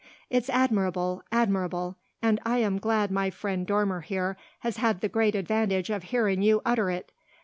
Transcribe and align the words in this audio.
"It's 0.31 0.49
admirable 0.49 1.21
admirable; 1.31 1.95
and 2.23 2.39
I 2.43 2.57
am 2.57 2.79
glad 2.79 3.11
my 3.11 3.29
friend 3.29 3.67
Dormer 3.67 4.01
here 4.01 4.35
has 4.61 4.77
had 4.77 5.01
the 5.01 5.07
great 5.09 5.35
advantage 5.35 5.91
of 5.91 6.05
hearing 6.05 6.41
you 6.41 6.59
utter 6.65 6.89
it!" 6.89 7.11